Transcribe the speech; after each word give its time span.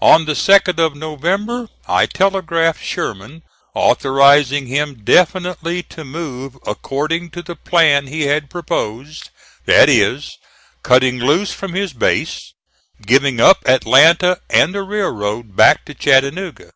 On 0.00 0.24
the 0.24 0.34
2d 0.34 0.78
of 0.78 0.94
November 0.94 1.66
I 1.88 2.06
telegraphed 2.06 2.80
Sherman 2.80 3.42
authorizing 3.74 4.68
him 4.68 5.02
definitely 5.02 5.82
to 5.82 6.04
move 6.04 6.56
according 6.64 7.30
to 7.30 7.42
the 7.42 7.56
plan 7.56 8.06
he 8.06 8.20
had 8.28 8.50
proposed: 8.50 9.30
that 9.66 9.88
is, 9.88 10.38
cutting 10.84 11.18
loose 11.18 11.52
from 11.52 11.74
his 11.74 11.92
base, 11.92 12.54
giving 13.04 13.40
up 13.40 13.58
Atlanta 13.66 14.40
and 14.48 14.72
the 14.76 14.84
railroad 14.84 15.56
back 15.56 15.84
to 15.86 15.94
Chattanooga. 15.94 16.70